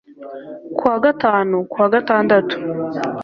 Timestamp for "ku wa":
0.77-0.97, 1.71-1.89